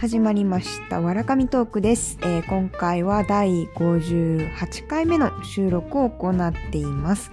[0.00, 1.00] 始まりました。
[1.00, 7.30] わらかみトークです、えー、今回は第58回目の収録を行っています。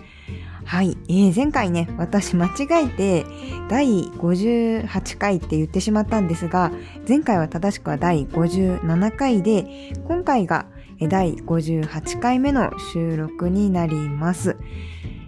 [0.64, 3.26] はい、えー、前回ね私間違えて
[3.70, 6.72] 第58回って言ってしまったんですが
[7.08, 10.66] 前回は正しくは第57回で今回が
[11.02, 14.56] 第58回目の収録になります、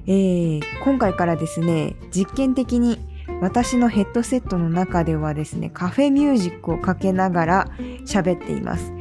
[0.07, 7.67] えー、今回からですね実験的に私のヘッドセットの中ではですね、カフェミュージックをかけながら
[8.05, 8.93] 喋っています。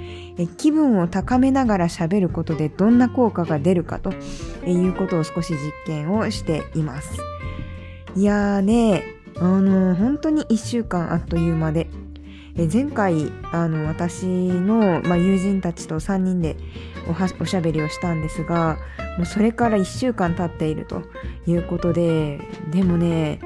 [0.56, 4.12] 気分を高めながら喋ることでどんな効果が出るかと
[4.66, 7.18] いうことを少し実験をしています。
[8.16, 9.04] いやーね、
[9.36, 11.88] あのー、本当に1週間あっという間で、
[12.72, 16.56] 前回あの私の、まあ、友人たちと3人で
[17.40, 18.78] おしゃべりをしたんですが
[19.16, 21.02] もうそれから1週間経っていると
[21.48, 23.40] いうことででもね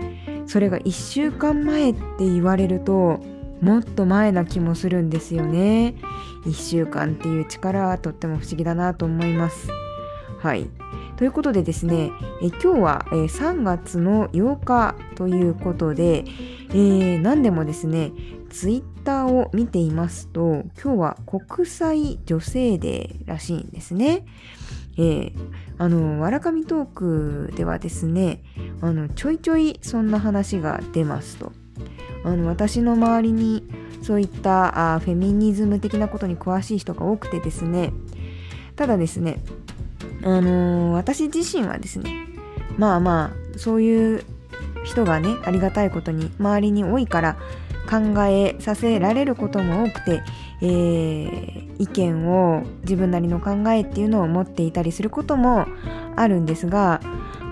[0.48, 3.21] それが1週間前って言われると
[3.60, 5.95] もっと前な気もするんですよね。
[6.46, 9.68] 1週間っていう力はとっても不思議だなと思います。
[10.38, 10.71] はい。
[11.16, 16.24] ということでですねえ今日はえ3月の8日ということで、
[16.71, 18.12] えー、何でもですね
[18.49, 24.24] ツイッターを見ていますと今日は国際女性デーらしいんですね。
[24.96, 25.33] えー、
[25.79, 28.43] あの、わらかみトークではですね、
[28.80, 31.52] あの、ちょいちょいそんな話が出ますと。
[32.24, 33.65] あの、私の周りに
[34.02, 37.93] そういったあフェミニズム的なことに詳しい人が多くてですね、
[38.76, 39.43] ただですね、
[40.24, 42.26] あのー、私自身はですね、
[42.76, 44.24] まあまあ、そういう
[44.84, 47.37] 人がね、ありがたいことに周りに多いから、
[47.88, 50.23] 考えさせられることも多くて、
[50.60, 55.66] えー、意見を自分なりの考えっていうのを持っていたりすることも
[56.16, 57.00] あるんですが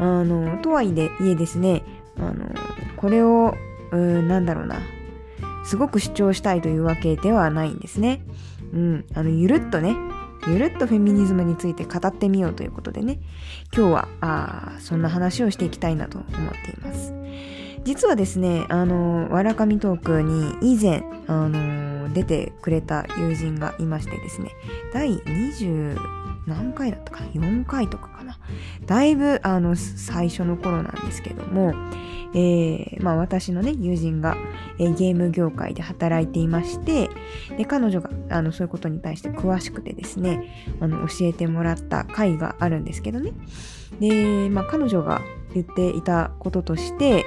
[0.00, 1.82] あのとはいえですね
[2.18, 2.46] あの
[2.96, 3.54] これを
[3.92, 4.80] なんだろうな
[5.64, 8.22] すごく主張したいというわけではないんですね。
[8.72, 9.96] うん、あのゆるっとね
[10.46, 13.18] ゆるっとフェミニズムについて語ってみようということでね
[13.74, 17.12] 今日はあそんな話をしていきたいなと思っています。
[17.86, 24.50] 実はですね、あの、わらかみトークに以前、あの、出てくれた友人がいましてですね、
[24.92, 25.96] 第20
[26.46, 28.38] 何回だったかな ?4 回とかかな？
[28.86, 31.74] だいぶ、あの、最初の頃なんですけども、
[32.34, 34.36] えー、まあ私のね、友人が、
[34.78, 37.08] えー、ゲーム業界で働いていまして、
[37.56, 43.32] で、彼女が、あの、そういうことに対して詳しくてですね、あの、教えてもらった回があるんですけどね。
[44.00, 45.22] で、まあ彼女が
[45.54, 47.24] 言っていたこととして、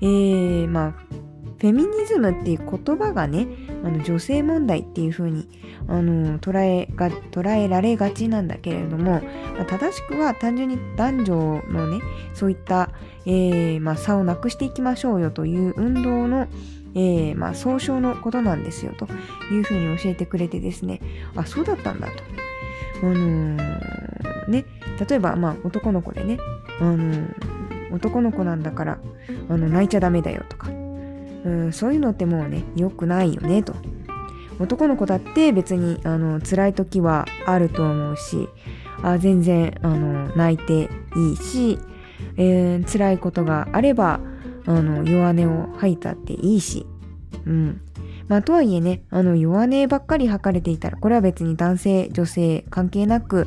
[0.00, 1.26] えー、まあ、
[1.58, 3.46] フェミニズムっていう言葉がね、
[3.82, 5.48] あの女性問題っていう風に
[5.88, 9.22] あの捉えが捉えられがちなんだけれども、
[9.56, 12.00] まあ、正しくは単純に男女のね、
[12.34, 12.90] そういった、
[13.24, 16.46] えー、まあ、差をなくしていきましょうよという運動の、
[16.94, 19.06] えー、まあ、総称のことなんですよと
[19.50, 21.00] いうふうに教えてくれてですね、
[21.34, 22.12] あ、そうだったんだと。
[23.02, 24.64] あのー、ね、
[25.08, 26.38] 例えば、まあ、男の子でね、
[26.80, 27.55] あのー
[27.96, 28.98] 男の子なんだから
[29.48, 30.70] あの泣いちゃダメだよとか。
[30.70, 33.74] うんそういうのってもうね良くないよねと。
[34.58, 38.48] 男の子だって別にあの辛い時はあると思うし
[39.02, 41.78] あ全然あの泣いていいし、
[42.38, 44.20] えー、辛いことがあれば
[44.66, 46.86] あの弱音を吐いたっていいし、
[47.46, 47.80] うん。
[48.28, 53.46] まあ、とはいえね、あの弱音ばっかり吐かれていたら、これは別に男性、女性関係なく、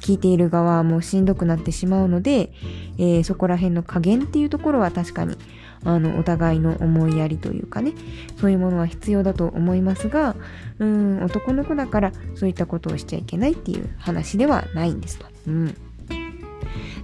[0.00, 2.52] 聞いている側もしんどくなってしまうので、
[2.98, 5.36] えー、そこら辺の加減っていうところは確かに
[5.84, 7.92] あのお互いの思いやりというかね
[8.40, 10.36] そういうものは必要だと思いますが
[10.78, 15.26] うん男の子だからそういったことをしちゃいけないっていう話ではないんですと。
[15.46, 15.76] うん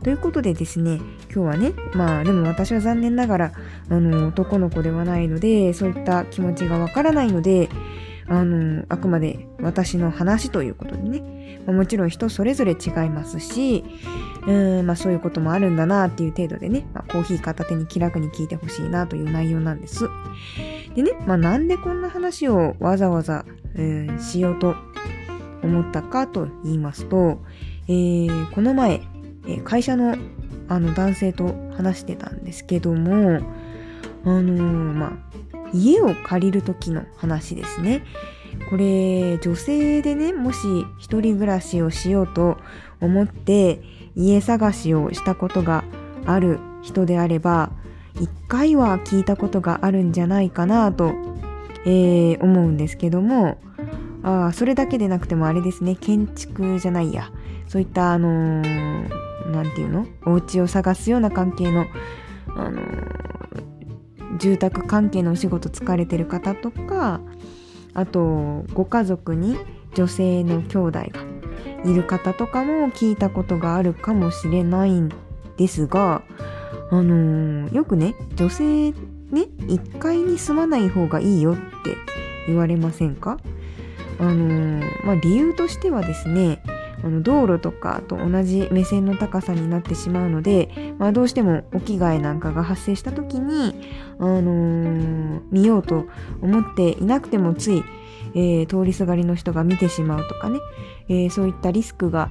[0.02, 1.00] ということでですね、
[1.32, 3.52] 今日はね、まあでも私は残念ながら、
[3.88, 7.68] あの、男の子ではないので、そういった気持ちがわからないので、
[8.28, 13.84] あの、あくまで私の話ということでね、もちろん人それぞれ違いますし、
[14.46, 20.08] うん、まあそういうこともあるんだなっていう程度でね、まあ、コーヒー片手に気楽に聞いてほしいなという内容なんです。
[20.94, 23.44] でね、まあなんでこんな話をわざわざ、
[23.74, 24.74] えー、しようと
[25.62, 27.40] 思ったかと言いますと、
[27.88, 29.00] えー、この前、
[29.46, 30.16] え、会社の
[30.68, 33.40] あの男性と話してたんですけども、
[34.24, 34.62] あのー、
[34.92, 35.31] まあ、
[35.72, 38.04] 家を借りる時の話ですね。
[38.68, 40.58] これ女性でねもし
[40.98, 42.58] 一人暮らしをしようと
[43.00, 43.82] 思って
[44.14, 45.84] 家探しをしたことが
[46.26, 47.72] ある人であれば
[48.20, 51.14] 一回は聞いたことがあるんじゃないかなと、
[51.86, 53.58] えー、思うんですけども
[54.22, 57.30] あそれだけでなくてもあれですね建築じゃないや
[57.68, 59.08] そういったあのー、
[59.70, 60.06] て言うの？
[60.26, 61.86] お家を探すような関係の
[62.54, 63.31] あのー
[64.38, 67.20] 住宅関係のお仕事疲れてる方とか
[67.94, 69.56] あとご家族に
[69.94, 71.06] 女性の兄弟が
[71.84, 75.12] いる方とかも聞いたことがあるかもしれないん
[75.56, 76.22] ですが
[76.90, 78.96] あのー、よくね女性ね
[79.32, 81.62] 1階に住まない方がいいよって
[82.46, 83.38] 言われませんか？
[84.18, 86.62] あのー、まあ、理由としてはですね
[87.02, 93.74] あの道路とかと同じ目線の高さになってしまうので、まあ、どうしてもお着替えなんかが発生した時に、
[94.18, 96.06] あのー、見ようと
[96.40, 97.82] 思っていなくてもつい、
[98.34, 100.58] えー、通りすがりの人が見てしまうとかね、
[101.08, 102.30] えー、そういったリスクが、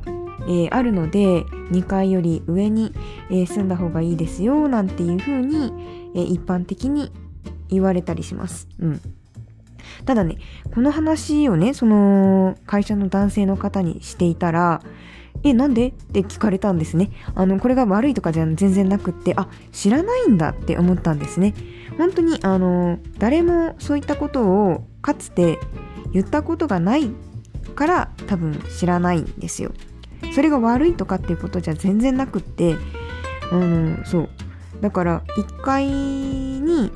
[0.50, 2.96] えあるので2階より上に、
[3.30, 5.72] え住んだ方がいいですよなんていうふうに、
[6.16, 7.12] え一般的に
[7.70, 8.68] 言われたりします。
[8.80, 9.21] うん
[10.06, 10.38] ただね、
[10.74, 14.82] この話をね、その会社の男性の方にしていたら、
[15.44, 15.88] え、なんで？
[15.88, 17.10] って聞かれたんですね。
[17.34, 21.56] あの、これが悪いとかじゃ全然なくって、あ、知らないんだって思ったんですね。
[21.98, 25.58] 本当に、あの、誰もそういったことをかつて
[26.14, 27.10] 言ったことがない
[27.76, 29.72] から多分知らないんですよ。
[30.36, 32.76] それが悪いとかっていうことじゃ全然なくって、
[33.52, 34.30] あの、そう。
[34.80, 36.92] だから1階に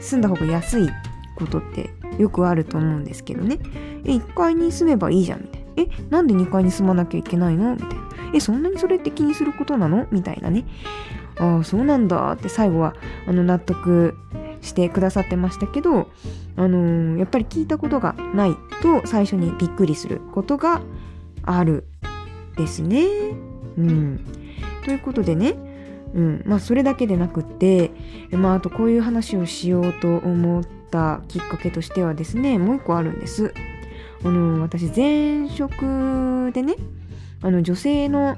[0.00, 0.88] 住んだ方が安い
[1.36, 3.58] ことってよくあると思うんですけどね。
[4.04, 5.68] え、1階に住めばいいじゃんみたいな。
[5.76, 7.74] え、なんで2階に住まなきゃいけないの？
[7.74, 7.94] みたいな。
[8.34, 10.06] え、そんなにそれって気にすることなの？
[10.10, 10.64] みたいなね。
[11.38, 12.94] ああ、そうなんだって最後は
[13.26, 14.14] あの納得
[14.60, 16.10] してくださってましたけど、
[16.56, 20.82] あのー、やっぱり聞いたことがないと最初にびっくりすることが
[21.42, 21.86] ある
[22.56, 23.06] ですね。
[23.78, 24.20] うん。
[24.84, 25.54] ということでね、
[26.14, 27.90] うん、まあそれだけでなくって、
[28.32, 33.54] まああとこういう話をしようと思ったきっかけとしてはですねもう一個あるんです
[34.24, 36.76] あの私前職でね
[37.42, 38.36] あの女性の、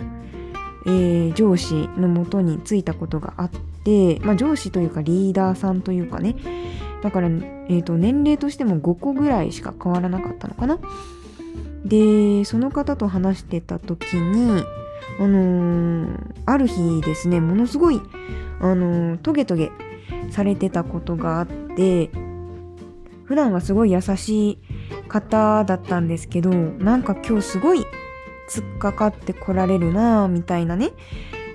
[0.87, 3.51] えー、上司のもとに就いたことがあっ
[3.85, 6.37] て、まあ、上司というかリーダーさんというかね
[7.03, 10.79] だから、えーと、年齢としても5個ぐらいしか変わらなかったのかな
[11.85, 14.65] でその方と話してた時に
[15.19, 18.01] あのー、ある日ですねものすごい、
[18.61, 19.71] あのー、トゲトゲ
[20.31, 21.47] されてたことがあっ
[21.77, 22.11] て
[23.33, 24.59] 普段はすごい優しい
[25.09, 27.79] 方だったんですけど、なんか今日すごい
[28.47, 30.91] 突っかかってこられるなぁ、みたいなね、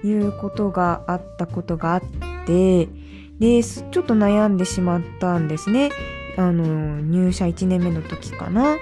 [0.03, 2.01] いうことがあったことがあっ
[2.47, 2.89] て、
[3.37, 5.91] で、ちょっと悩んでしまったんですね。
[6.35, 8.75] あの、入社1年目の時かな。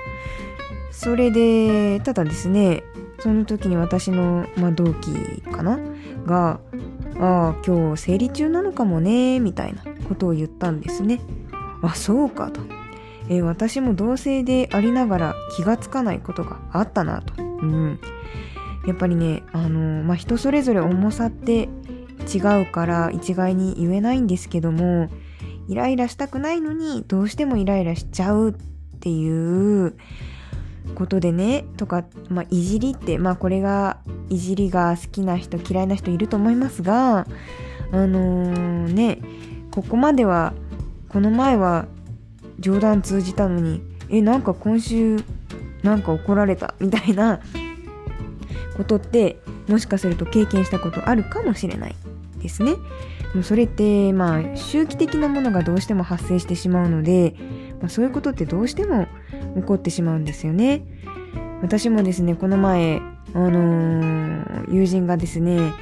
[0.90, 2.82] それで、ただですね、
[3.20, 5.80] その時に私の、まあ、同期かな？
[6.26, 6.62] が、
[7.20, 11.20] ああ、今日生理中なのかもね、みたいなことを言ったんですね。
[11.82, 12.62] あ、そうかと。
[13.30, 17.42] えー、私も同性でありながら気がつかないことがあったなと。
[17.42, 18.00] うん。
[18.86, 21.70] やっぱりね、あのー、まあ、人それぞれ重さって
[22.34, 25.10] 違うから一概に言えないんですけども、
[25.68, 28.54] イライラしたくないのにどうしてもイライラしちゃうっ
[29.00, 29.96] ていう
[30.94, 33.98] ことでね、とか、まあ、いじりって、まあ、これが、
[34.30, 37.26] いじりが好きな人、嫌いな人いると思いますが、
[37.92, 39.20] あのー、ね、
[39.72, 40.54] ここまでは、
[41.10, 41.88] この前は
[42.60, 45.18] 冗談通じたのにえなんか今週
[45.84, 47.40] なんか怒られたみたいな
[48.78, 49.38] ことって
[49.68, 51.96] もしかすると経験したことあるかもしれない
[52.42, 52.76] ですね。
[53.34, 57.36] でもそれってまあ周期的なものがどうしても発生してしまうので、
[57.82, 59.08] まあ、そういうことってどうしても
[59.56, 60.86] 起こってしまうんですよね。
[61.62, 63.02] 私もですねこの前
[63.34, 65.74] あのー、友人がですね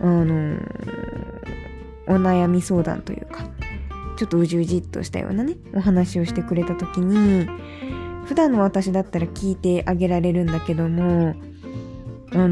[0.00, 0.60] あのー、
[2.06, 3.44] お悩み相談というか
[4.16, 7.46] ちょっとうじうじっとしたようなねお話をしてくれた時に
[8.26, 11.34] 普段の私だったら聞いてあげられるんだけども
[12.32, 12.48] あの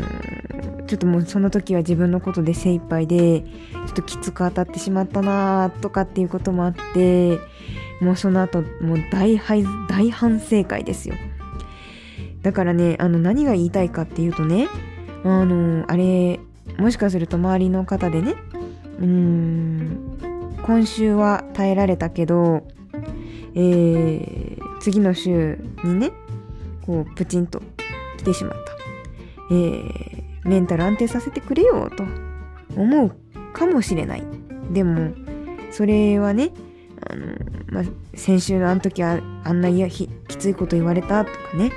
[0.00, 7.38] ー、ちょっともうその時は自分のことで精一杯でちょっときつく当たってしまったなとかっていうこともあって
[8.00, 9.38] もうその後もう大
[9.88, 11.14] 大反省会ですよ。
[12.42, 14.68] だからねあの何が言いたいかっていうとね
[15.22, 16.40] あのー、あれ
[16.78, 18.34] もしかすると周りの方でね
[18.98, 20.01] うーん
[20.62, 22.66] 今週は耐えられたけど、
[23.54, 26.12] えー、次の週にね、
[26.86, 27.60] こう、プチンと
[28.18, 28.72] 来てしまった。
[29.50, 32.04] えー、メンタル安定させてくれよと
[32.80, 33.12] 思う
[33.52, 34.24] かもしれない。
[34.70, 35.12] でも、
[35.70, 36.52] それはね、
[37.08, 37.26] あの、
[37.68, 41.72] まあ、先週のあの時はあんないやきついこと言われたとかね、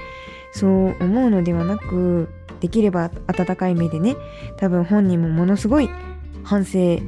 [0.53, 2.29] そう思うのではなく、
[2.61, 4.15] できれば温かい目でね、
[4.57, 5.89] 多分本人もものすごい
[6.43, 6.99] 反省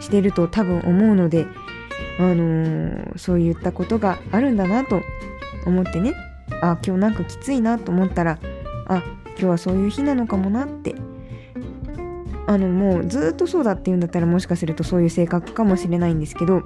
[0.00, 1.46] してると多分思うので、
[2.18, 5.02] あのー、そういったことがあるんだなと
[5.66, 6.14] 思ってね。
[6.62, 8.38] あ今日なんかきついなと思ったら
[8.86, 10.94] あ今日はそういう日なのかもなって。
[12.46, 16.64] あのもうずっとそうだっていうんだったらもしかするとそういう性格かもしれないんですけど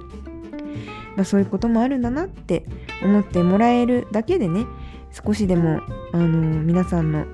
[1.15, 2.65] まあ、そういうこともあるんだなって
[3.03, 4.65] 思ってもらえるだけでね
[5.11, 7.25] 少しでも、あのー、皆さんの、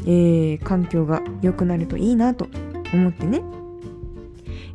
[0.00, 2.48] えー、環境が良くなるといいなと
[2.92, 3.42] 思ってね、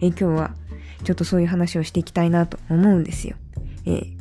[0.02, 0.56] えー、今日は
[1.04, 3.36] ちょっとそういう話をしていきたいなと思うんですよ。
[3.86, 4.18] えー、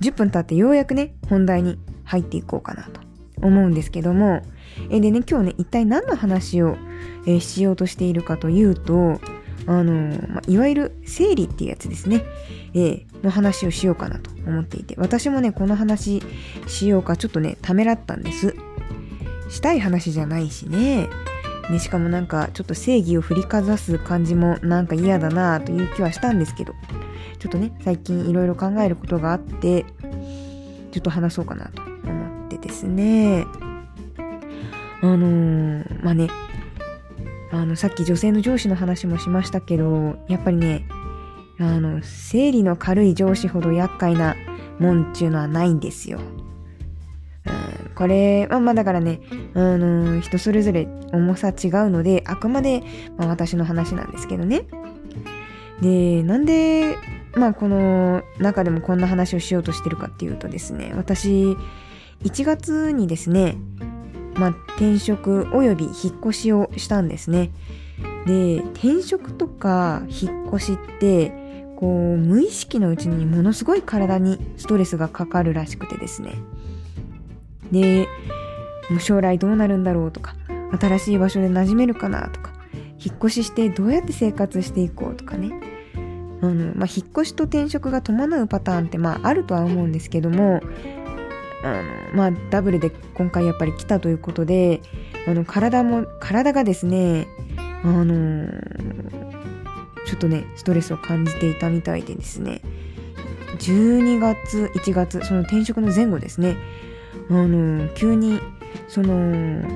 [0.00, 3.00] 10分経ってようやくね本題に入っていこうかなと
[3.42, 4.42] 思うんですけども、
[4.90, 6.76] えー、でね今日ね一体何の話を、
[7.26, 9.20] えー、しようとしているかというと
[9.66, 9.92] あの
[10.28, 12.24] まあいわゆる生理っていうやつですね、
[12.74, 16.22] えー、の話をしようかなと思っていて、私もね、この話
[16.66, 18.54] しようかちょっとね、ためらったんです。
[19.50, 21.08] したい話じゃないしね。
[21.70, 26.72] ね、しかもなんかちょっと正義を振りかざす感じもなんか嫌だなという気はしたんですけど、
[27.38, 29.84] ちょっとね、最近いろいろ考えることがあって、
[30.92, 33.46] ちょっと話そうかなと思ってですね。
[35.00, 36.28] あのー、まあね、
[37.52, 40.86] あの、さっき女性の上司の話もしましたけど、やっぱりね、
[41.60, 44.34] あの、生理の軽い上司ほど厄介な
[44.78, 46.20] もんっていうのはないんですよ。
[47.98, 49.20] これは、まあだからね、
[49.54, 52.84] あの、人それぞれ重さ違うので、あくまで、
[53.16, 54.66] まあ、私の話なんですけどね。
[55.80, 56.96] で、なんで、
[57.34, 61.56] まあこの中でもこんな話をしようとしてるかっていうとですね、私、
[62.22, 63.56] 1月にですね、
[64.36, 67.50] まあ、転職および引っ越しをしたんですね。
[68.26, 71.32] で転職とか引っ越しって
[71.76, 76.34] こう無意識のうちにものすごい体にストレスがかかるらしくてですね。
[77.72, 78.08] で
[78.90, 80.34] もう将来どうなるんだろうとか
[80.80, 82.52] 新しい場所で馴染めるかなとか
[82.98, 85.52] 引っ越ししてどうやって生活していこうとかね。
[86.40, 90.60] あの、まあ、引っ越しと転職が伴うパターンってまああるとは思うんですけども
[91.64, 91.82] あの
[92.14, 94.80] まあダブルで今回やっぱり来たということで
[95.26, 97.26] あの体も体がですね
[97.82, 98.48] あの
[100.06, 102.62] ちょっとねストレスを感じていたみたいでですね
[103.58, 106.56] 12月1月その転職の前後ですね
[107.30, 108.40] あの急に
[108.88, 109.14] その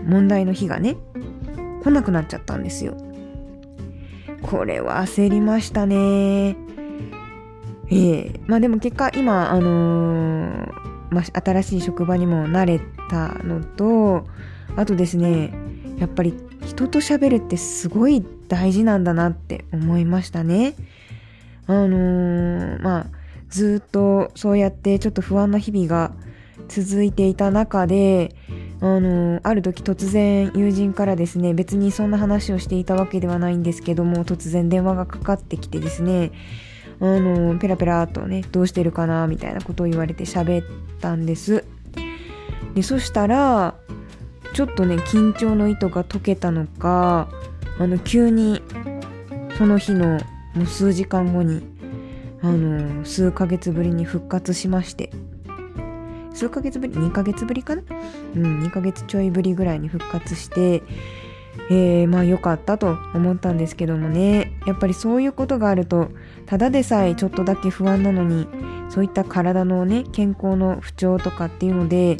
[0.05, 0.97] 問題の日がね
[1.83, 2.97] 来なくなっちゃったんですよ。
[4.43, 6.57] これは焦りましたね。
[7.91, 8.41] ええ。
[8.47, 10.83] まあでも結果今あのー
[11.13, 12.81] まあ、新しい職場にも慣れ
[13.11, 14.27] たのと
[14.77, 15.53] あとですね
[15.99, 20.75] やっぱり人と喋るってすごい大事なんだなって思いましたね。
[21.67, 23.07] あのー、まあ
[23.49, 26.13] ずっとそうやってちょっと不安な日々が
[26.81, 28.35] 続いていた中で
[28.81, 36.33] あの、ある時突然友人からですね別にそんな話をしていたわけではないんですけども突然電話がかかってきてですね
[37.00, 40.67] あのペラペラとねどうしてるかなみたいなことを言われて喋っ
[41.00, 41.64] たんです。
[42.75, 43.75] でそしたら
[44.55, 47.29] ちょっとね緊張の糸が解けたのか
[47.79, 48.62] あの急に
[49.59, 50.21] その日の
[50.55, 51.62] もう数時間後に
[52.43, 55.11] あの数ヶ月ぶりに復活しまして。
[56.35, 57.83] 数ヶ月ぶり2ヶ月ぶりかな？
[58.37, 60.83] うん2ヶ月ちょいぶりぐらいに復活して
[61.71, 64.59] えー、まあ良かったと思ったんですけどもね。
[64.67, 66.11] やっぱりそういうことがあると
[66.47, 68.49] ただでさえちょっとだけ不安なのに
[68.89, 72.17] そういった体のね健康の不調とかっていうので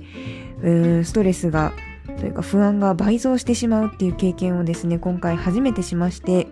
[0.63, 1.73] うんストレスが
[2.19, 6.49] というか不安が倍増してしまうっていう経験をですね今回初めてしまして。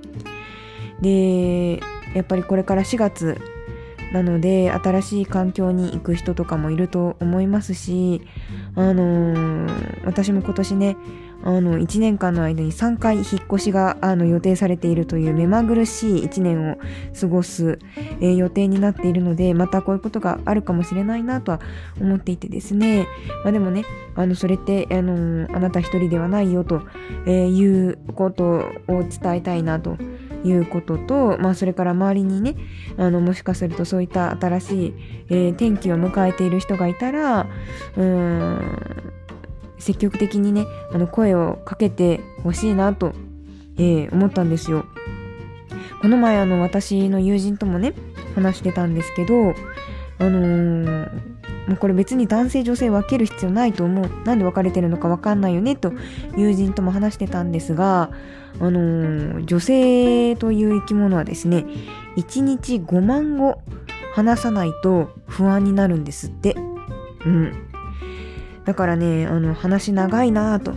[1.01, 1.81] で
[2.15, 3.41] やっぱりこれから4月
[4.13, 8.23] なので新しい環境に行く人とかもいると思いますし
[8.75, 10.97] あのー、私も今年ね
[11.43, 16.79] あの1年間の間に3回引っ越しがあの予定されているという目まぐるしい1年を
[17.19, 17.79] 過ごす、
[18.21, 21.61] えー、予定になっているのでまたこういうことがあるかもしれないなとは
[22.01, 23.07] 思っていてですね、
[23.45, 26.83] まあ、でもねあのそれって、あのー、あなた一人ではないよと、
[27.27, 28.45] えー、いうこと
[28.89, 29.97] を伝えたいなと
[30.45, 32.57] いうことと、まあ、それから周りにね
[32.97, 34.95] あのもしかするとそういった新しい、
[35.29, 37.47] えー、転機を迎えている人がいたら
[37.97, 39.13] うーん
[39.81, 43.13] 積極的にねあの声をかけてほしいなと、
[43.77, 44.85] えー、思ったんですよ。
[46.01, 47.93] この前あの私の友人ともね
[48.35, 49.55] 話してたんですけど
[50.19, 55.93] あのー、もうこれ別に男性女性分ける必要ないと思うなんで別れてるのか分かんないよねと
[56.37, 58.11] 友人とも話してたんですが
[58.61, 61.67] あのー、女性という生き物はですね
[62.17, 63.61] 1日5万語
[64.15, 66.57] 話さないと不安になるんですって
[67.27, 67.70] うん
[68.71, 70.75] だからねあの話長いなと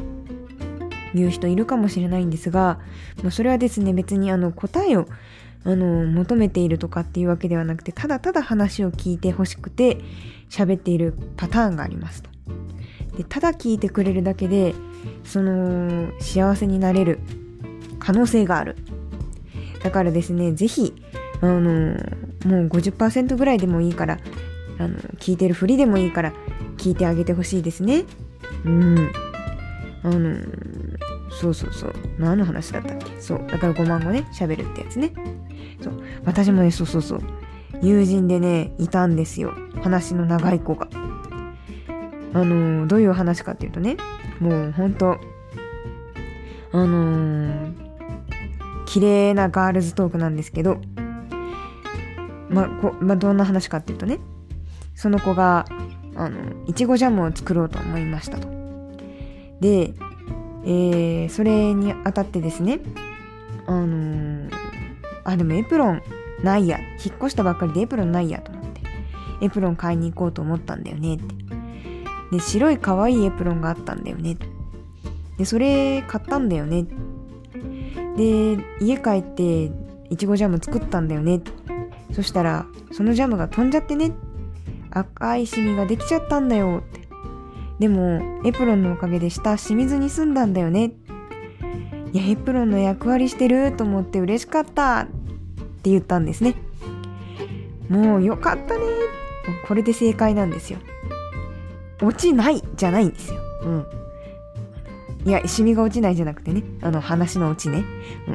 [1.13, 2.79] いう人いるかもしれないんですが、
[3.21, 5.05] まあ、それはですね別にあの答えを
[5.63, 9.99] あの求めているとかっていうわけではなくてただただ話を聞いてほしくて
[10.49, 12.31] 喋っているパターンがありますと。
[13.15, 14.73] でただ聞いてくれるだけで
[15.23, 17.19] その幸せになれる
[17.99, 18.75] 可能性がある。
[19.83, 20.95] だからですね是非
[21.41, 21.59] あの
[22.43, 24.17] もう50%ぐらいでもいいから
[24.79, 26.33] あの聞いてるふりでもいいから
[26.77, 28.05] 聞いてあげてほしいですね。
[28.65, 29.11] うん。
[30.03, 30.37] あの
[31.31, 31.93] そうそうそう。
[32.17, 33.21] 何の話だったっけ？
[33.21, 33.47] そう。
[33.47, 34.27] だから5万語ね。
[34.33, 35.13] 喋るってやつね。
[35.81, 36.03] そう。
[36.25, 37.21] 私もねそうそうそう。
[37.81, 39.53] 友人でねいたんですよ。
[39.81, 40.87] 話の長い子が。
[42.35, 43.97] あのどういう話かっていうとね
[44.39, 45.19] もうほんと
[46.71, 47.73] あのー、
[48.85, 50.81] 綺麗なガールズトークなんですけど
[52.49, 54.19] まこまあ、どんな話かっていうとね
[54.95, 55.65] その子が
[56.15, 58.47] あのいちごジャムを作ろうと思いましたと。
[59.59, 59.93] で、
[60.65, 62.79] えー、それにあたってですね
[63.65, 64.51] あのー、
[65.23, 66.01] あでもエプロン
[66.43, 66.79] ないや。
[67.03, 68.81] 引っ越したばっかりでエプロンないやと思って
[69.41, 71.35] エプロン買いに行こうと思ったんだよねって。
[72.31, 74.37] で白い可愛いエプロンがあったんだよね。
[75.37, 76.85] でそれ買ったんだよね。
[78.17, 79.71] で家帰って
[80.09, 81.41] いちごジャム作ったんだよね。
[82.11, 84.11] そしたらそのジャムが飛んじゃってね。
[84.93, 86.83] 赤いシミができちゃったんだよ。
[86.85, 87.01] って
[87.79, 90.93] でもエプロンのおかげで下染みずに済んだんだよね。
[92.13, 95.05] いやエプロンの役割してると思って嬉しかったっ
[95.81, 96.55] て言ったんですね。
[97.89, 98.81] もうよかったね。
[99.67, 100.79] これで正解なんですよ。
[102.01, 103.39] 落ちないじゃないんですよ。
[103.63, 103.85] うん。
[105.25, 106.63] いやシミが落ちないじゃなくてね。
[106.81, 107.83] あの話の落ちね。
[108.27, 108.33] うん。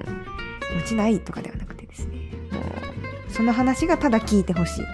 [0.78, 2.16] 落ちないとかではなくてですね。
[2.52, 4.84] もうその話がただ聞いてほしい。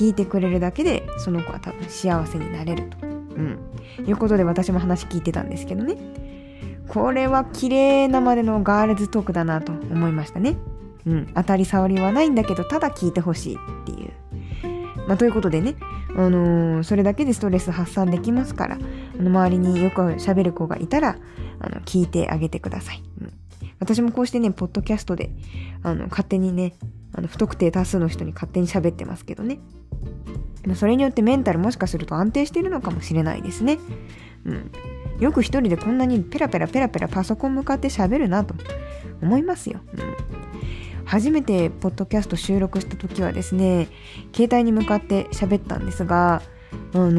[0.00, 3.58] 聞いてくれるだけでその子は多分幸せになれると、うん、
[4.06, 5.98] いうことで私も話聞いてたんですけどね。
[6.88, 10.56] これは綺麗なまでのガールズトークだなと思いましたね、
[11.06, 14.10] うん、当たり障りはないんだけどただ聞いてほしいっていう。
[15.06, 15.76] まあ、ということでね、
[16.16, 18.76] あのー、それだけでストレス発散できますから、
[19.18, 21.16] あの周りによく喋る子がいたら、
[21.60, 23.02] あの、聞いてあげてください。
[23.20, 23.32] うん、
[23.80, 25.30] 私もこうしてね、ポッドキャストで、
[25.82, 26.74] あの、勝手にね、
[27.12, 29.58] あの、不特定多数の人に勝手に喋ってますけどね。
[30.74, 33.78] それによってメンタルもしかすると安定しているのかもしれないですね。
[34.44, 34.70] うん。
[35.18, 38.54] よく一人でこんなにペラペラペラペラパソコン向かって喋るなと
[39.22, 39.80] 思いますよ。
[39.94, 40.16] うん。
[41.04, 43.88] 初めてポッドキャスト収録した時はですね、
[44.34, 46.42] 携帯に向かって喋ったんですが、
[46.94, 47.10] あの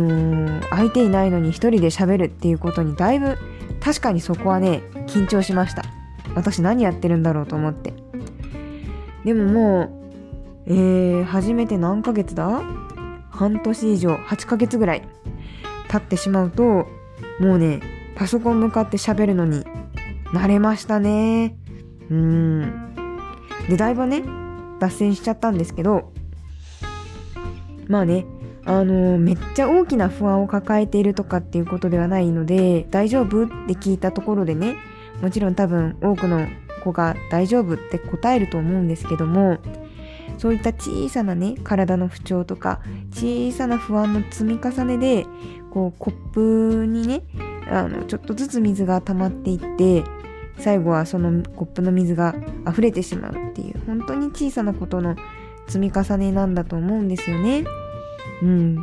[0.61, 3.37] ー、相手いないのに一人で喋るっていうことにだいぶ
[3.81, 5.83] 確かにそこはね、緊張しました。
[6.35, 7.93] 私何やってるんだろうと思って。
[9.25, 10.00] でももう、
[10.73, 12.61] えー、初めて何ヶ月だ？
[13.29, 15.07] 半年以上、8ヶ月ぐらい
[15.89, 16.87] 経ってしまうと、
[17.39, 17.81] もうね、
[18.15, 19.65] パソコン向かって喋るのに
[20.33, 21.57] 慣れましたね。
[22.09, 22.93] うん。
[23.67, 24.23] で、だいぶね、
[24.79, 26.13] 脱線しちゃったんですけど、
[27.87, 28.25] まあね、
[28.63, 34.75] あの、めっちゃ大きな不安を抱えているとかっていうことではないので、大丈夫って聞いたところでね、
[35.21, 36.47] もちろん多分多くの
[36.83, 39.57] 子が大丈夫って答えると思うんですけども、
[40.37, 45.25] そういった小さなね、体の不調とか、小さな不安の積み重ねで、
[45.71, 47.23] こう、コップにね、
[47.69, 50.03] あの、ちょっとずつ水が溜まっていって、
[50.57, 52.35] 最後はそのコップの水が
[52.69, 55.15] 溢れてしまうっていう本当に小さなことの
[55.67, 57.63] 積み重ねなんだと思うんですよね。
[58.41, 58.77] うん。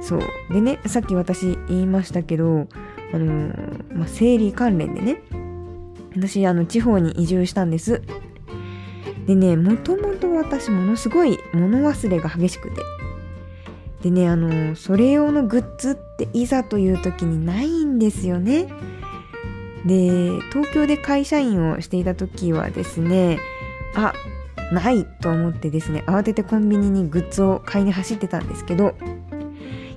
[0.00, 0.20] そう。
[0.50, 2.68] でね、さっき私言いましたけど、
[3.12, 5.22] あのー、まあ、生理関連でね、
[6.16, 8.02] 私、あの、地方に移住したんです。
[9.26, 12.76] でね、もともと私ものすごい物忘れが激しくて。
[14.02, 18.68] でね、あの、それ用のグッズっていざという時にないんですよね。
[19.84, 23.38] で東京で会社員をしていた時はですね
[23.94, 24.12] あ
[24.72, 28.94] ないと思ってですね慌ててコンビニにグッズを買いに走ってたんですけど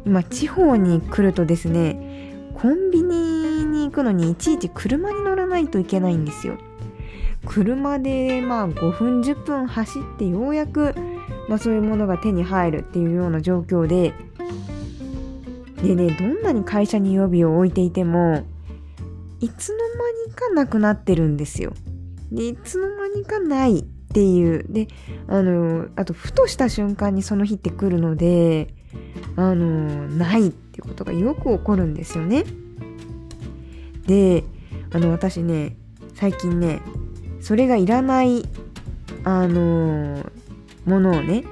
[0.06, 6.58] 今地方に来るとですねコンビニに行くのにいちいち車に乗らないといけないんですよ
[7.46, 10.96] 車でまあ5分10分走ってようやく、
[11.48, 14.14] まあ、そういうものが手に入るっていうような状況で
[15.82, 18.46] でねどんなに会社に予備を置いていても
[19.40, 21.74] いつの間にかなくなってるんですよ。
[22.32, 23.84] でいつの間にかないっ
[24.16, 24.66] ていう。
[24.70, 24.88] で、
[25.28, 28.74] あの、あと、ふとした瞬間にその日って来るので、
[29.36, 32.46] あの、ないってことがよく起こるんですよね。
[34.08, 34.46] で、
[34.94, 35.76] あの、私ね、
[36.14, 36.82] 最近ね、
[37.46, 38.44] それがいらない、
[39.24, 40.28] あの、
[40.84, 41.44] ものをね、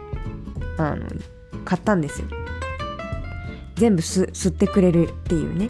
[0.79, 1.05] あの、
[1.65, 2.27] 買ったんですよ。
[3.75, 5.69] 全部吸ってくれるっていうね。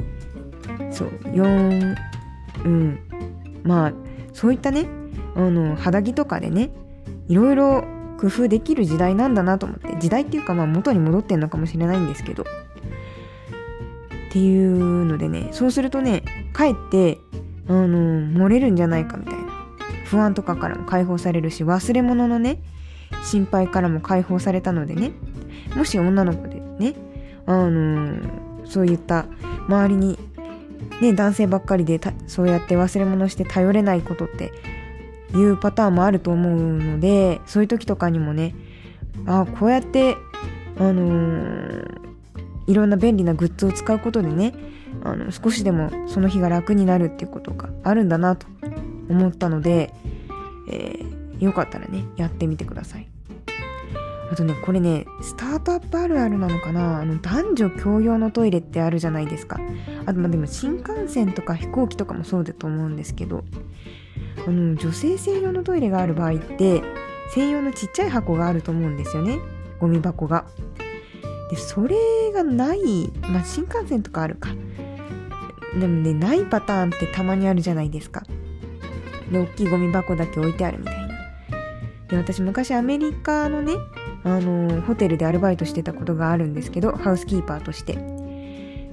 [0.91, 1.09] そう。
[1.25, 1.95] 4
[2.63, 2.99] うん。
[3.63, 3.93] まあ
[4.31, 4.85] そういったね
[5.35, 6.71] あの肌着とかでね
[7.27, 7.83] いろいろ
[8.17, 9.97] 工夫できる時代なんだなと思って。
[9.99, 12.43] 時代っていうかまあ元に戻ってんのかもしれないんですけど。
[12.43, 12.45] っ
[14.31, 17.17] ていうのでねそうするとねかえって
[17.67, 19.42] あの漏れるんじゃないかみたいな。
[20.13, 22.59] 不安とかからも解放されるし忘れ物のね
[23.23, 25.11] 心配からも解放されたのでね
[25.75, 26.93] もし女の子でね
[27.47, 29.25] あのー、そういった
[29.67, 30.19] 周りに
[31.01, 34.53] ね男性ばっかりでそうやって忘れ物して頼れないことって
[35.33, 38.53] いうパターンもあると思うのでそういう時とかにもね
[39.25, 40.15] あこうやって
[40.77, 41.99] あのー、
[42.67, 44.53] いろんな便利なグッズを使うことでね
[45.03, 48.45] あの少しでもその日が楽になるっていうことがあるんだなと
[49.09, 49.93] 思ったので、
[50.69, 53.07] えー、よかったらねやってみてください。
[54.31, 57.01] あとねこれねスタートアップあるあるなのかな？
[57.01, 59.59] あの男女共用のトイレってあるじゃないですか。
[60.05, 63.43] あとまあでも新幹線とか飛行機とかもそうだと思うんですけど
[64.47, 66.81] あの女性専用のトイレがある場合って
[67.33, 69.39] 専用のちっちゃい箱があると思うんですよね。
[69.79, 70.45] ゴミ箱が。
[71.51, 71.95] でそれ
[72.33, 74.49] がないまあ新幹線とかあるか。
[75.79, 78.23] でもね、ないパターンってたまにあるじゃないですか。
[79.31, 81.07] で、大きいゴミ箱だけ置いてあるみたいな。
[82.09, 83.73] で、私昔アメリカのね、
[84.23, 87.93] あの、ホテルでアルバイトしてたことがあるんですけど、ハウスキーパーとして。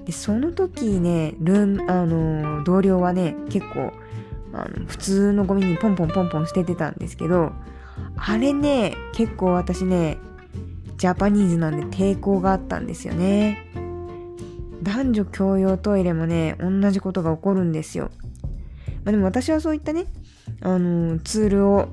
[0.05, 3.93] で、その時ね、ルーム、あの、同僚はね、結構、
[4.53, 7.53] あの、普通のゴミにポンポンポンポン捨ててたんですけど、
[8.16, 10.19] あれね、結構私ね、
[10.97, 13.66] ジャパニーズなんで抵抗があったんですよね。
[14.83, 18.11] 男女共用トイレもね、同じことが起こるんですよ。
[19.05, 20.07] まあ、でも私はそういったね、
[20.62, 21.88] あの、ツールを、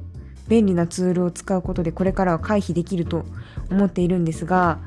[0.47, 3.25] 便利なツールを使うことでこれからは回避できると
[3.69, 4.80] 思っているんですが、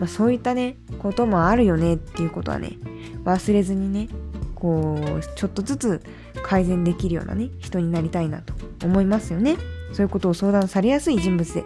[0.00, 2.78] まあ、そういったね、こともあるよねっていうことはね、
[3.24, 4.08] 忘れずにね、
[4.54, 6.02] こう、ちょっとずつ
[6.42, 8.54] 改善できるようなね、人になりたいなと
[8.86, 9.56] 思いますよね。
[9.92, 11.64] そういうことを相談されやすい人物で、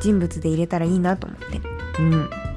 [0.00, 1.60] 人物で入れたらいいなと思って。
[2.00, 2.48] うんあ。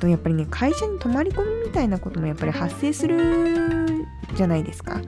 [0.00, 3.99] とやっぱりね会社に泊まり込みみたいなこともやっぱり発生する
[4.34, 5.00] じゃないですか。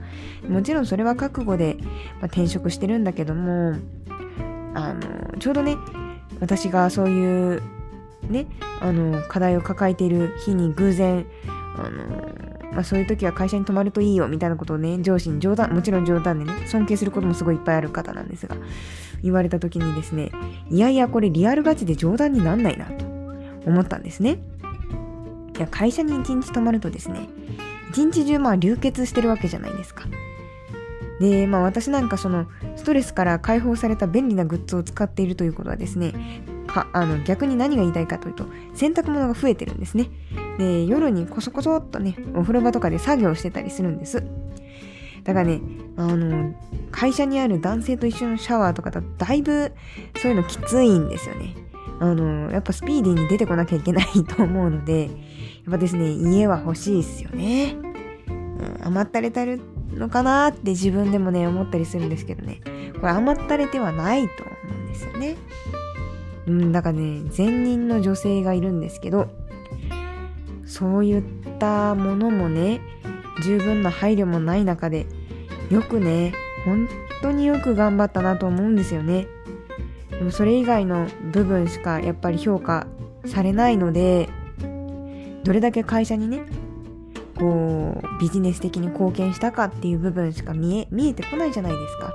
[0.47, 1.77] もちろんそれは覚悟で、
[2.19, 3.75] まあ、転職してるんだけども
[4.73, 5.77] あのちょうどね
[6.39, 7.61] 私がそういう
[8.29, 8.47] ね
[8.81, 11.25] あの課題を抱えている日に偶然
[11.75, 18.57] あのまあ、そういう時は会社に泊まるといいよみたいなことをね上司に冗談もちろん冗談でね尊敬することもすごいいっぱいある方なんですが
[19.21, 20.31] 言われた時にですね
[20.69, 23.05] いやいやこれリアルガチで冗談になんないなと
[23.65, 24.39] 思ったんですね。
[25.55, 27.29] いや会社に一日泊まるとですね
[27.93, 30.05] 一日中まあ流血してるわけじゃないですか。
[31.19, 36.13] でまあ私なんかそのストレスから解放された便利なグッズを使っているということはですね
[36.67, 40.09] かあの逆に何が言いたいかというと洗濯物が増えてるんですね。
[40.57, 44.23] で夜にコソコソっとねお風呂場とかで作業してたりするんです。
[45.23, 45.61] だからね
[45.95, 46.53] あの
[46.91, 49.71] 会社にある男性と一緒のシャワーとかだとだいぶ
[50.17, 51.55] そういうのきついんですよね。
[51.99, 55.09] あのやっぱスピーディーに出てこなきゃいけないと思うので
[55.69, 57.75] っぱですね、家は欲しいですよね。
[58.27, 59.61] うん、余ったれてる
[59.93, 62.61] のかなって自分でもね、思ったりするんですけどね。
[62.99, 65.35] これ余ったれてはないと思うんですよね。
[66.47, 69.27] うん、だからね、前任の女性がいるんですけど、
[70.65, 71.23] そういっ
[71.59, 72.81] たものもね、
[73.43, 75.05] 十分な配慮もない中で、
[75.69, 76.33] よくね、
[76.65, 76.87] 本
[77.21, 79.27] 当によく頑張ったなと思うんですよね。
[80.09, 82.87] でもそれ以外の部分しかやっぱり評価
[83.25, 84.29] されないので、
[85.43, 86.45] どれだけ会社にね
[87.37, 92.13] こうビジネス的に貢献したかっていう部分しか見え見えてこないじゃないですか。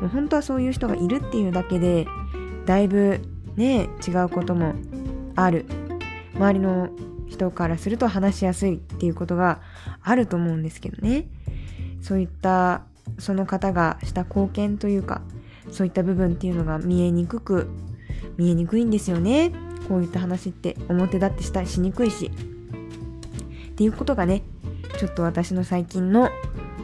[0.00, 2.06] もう本当はそういう人がいるっていうだけで
[2.66, 3.20] だいぶ
[3.56, 4.74] ね違うことも
[5.36, 5.66] ある。
[6.34, 6.88] 周りの
[7.28, 9.60] 人からすると話しやすいっていうことが
[10.02, 11.28] あると思うんですけどね。
[12.00, 12.82] そういった
[13.18, 15.22] その方がした貢献というか
[15.70, 17.68] そういった部分っていうのが見えにくく
[18.36, 19.52] 見えにくいんですよね。
[19.88, 22.30] こういった話って表立ってしたりしにくいし
[23.72, 24.42] っていうことがね
[24.98, 26.30] ちょっと私の最近の、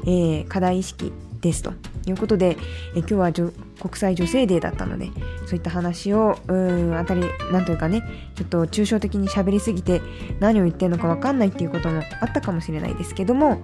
[0.04, 1.72] えー、課題意識ですと
[2.06, 2.56] いうことで、
[2.96, 3.52] え今日は国
[3.94, 5.10] 際女性デーだったので
[5.46, 8.02] そういった話をうんあたりなんというかね
[8.34, 10.00] ちょっと抽象的に喋りすぎて
[10.40, 13.62] 何を言ってるのか分かんないっていうこともあったかもしれないですけども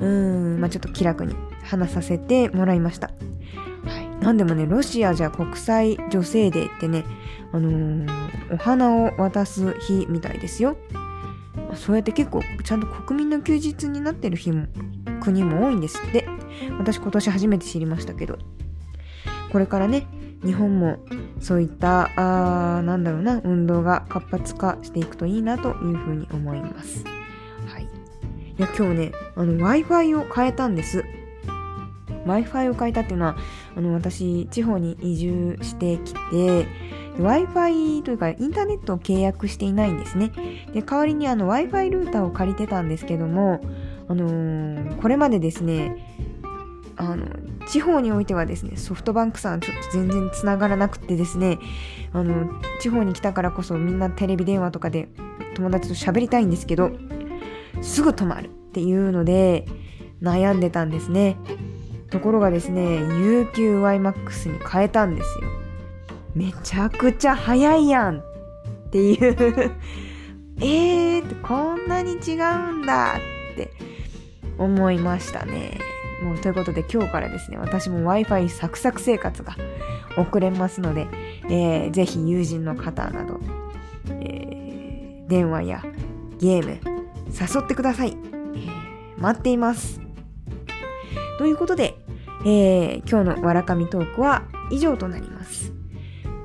[0.00, 3.10] うん、まあ、ちょっと気楽に話させてもらいました。
[4.22, 7.04] はい、なんでもねロシアじゃ国際女性デーってね
[7.52, 10.76] あのー、お花を渡す日みたいですよ。
[11.74, 14.66] そうやって結構ちゃんと国民の休日になってる日も
[15.20, 16.26] 国も多いんですって
[16.78, 18.38] 私今年初めて知りましたけど
[19.50, 20.06] これからね
[20.44, 20.98] 日本も
[21.40, 27.04] そういったあなんだろうな運動が活発化していくといいなというふうに思います。
[27.66, 27.86] はい、い
[28.58, 31.04] や今日ね Wi-Fi を変えたんです。
[32.26, 33.36] Wi-Fi を変えたっていうのは
[33.76, 36.66] あの私地方に移住してきて
[37.18, 40.30] Wi-Fi というかインターネットを契約していないんですね。
[40.72, 43.60] で代わりに Wi-Fi ルーターを借りてたんですけども、
[44.08, 45.96] あのー、これまでですね
[46.96, 47.26] あの、
[47.66, 51.58] 地方においてはですね、ソフトバンクさんちょっと全然つながらなくてですね、
[52.12, 55.08] あの、地方に来たからこそみんなテレビ電話とかで
[55.54, 56.90] 友達と喋りたいんですけど、
[57.80, 59.66] すぐ止まるっていうので
[60.22, 61.36] 悩んでたんですね。
[62.12, 65.48] ところがですね、UQYMAX に変えたんですよ。
[66.34, 68.22] めちゃくちゃ早いやんっ
[68.90, 69.72] ていう
[70.60, 73.14] えーこんなに違うんだ
[73.52, 73.70] って
[74.58, 75.78] 思いましたね。
[76.22, 79.56] もうということで今日からですね、私も Wi-Fi サクサク生活が
[80.16, 81.08] 送れますので、
[81.48, 83.40] えー、ぜひ友人の方など、
[84.20, 85.82] えー、電話や
[86.38, 86.78] ゲーム
[87.28, 88.16] 誘ってください。
[88.32, 90.01] えー、待っています。
[91.42, 91.96] ということで、
[92.46, 95.72] えー、今日のわらかみトークは以上となります。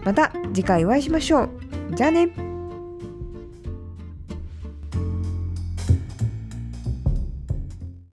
[0.04, 1.50] また次回お会いしましょう。
[1.94, 2.47] じゃあね